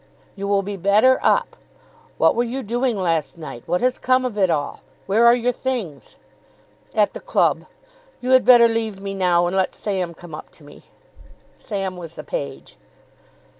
"You 0.35 0.47
will 0.47 0.63
be 0.63 0.77
better 0.77 1.19
up. 1.21 1.55
What 2.17 2.33
were 2.33 2.41
you 2.43 2.63
doing 2.63 2.97
last 2.99 3.37
night? 3.37 3.61
What 3.67 3.81
has 3.81 3.99
come 3.99 4.25
of 4.25 4.35
it 4.35 4.49
all? 4.49 4.81
Where 5.05 5.27
are 5.27 5.35
your 5.35 5.51
things?" 5.51 6.17
"At 6.95 7.13
the 7.13 7.19
club. 7.19 7.67
You 8.19 8.31
had 8.31 8.43
better 8.43 8.67
leave 8.67 8.99
me 8.99 9.13
now, 9.13 9.45
and 9.45 9.55
let 9.55 9.75
Sam 9.75 10.15
come 10.15 10.33
up 10.33 10.49
to 10.53 10.63
me." 10.63 10.85
Sam 11.55 11.97
was 11.97 12.15
the 12.15 12.23
page. 12.23 12.77